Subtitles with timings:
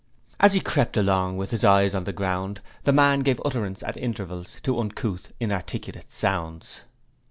[0.39, 3.97] As he crept along with his eyes on the ground, the man gave utterance at
[3.97, 6.81] intervals to uncouth, inarticulate sounds.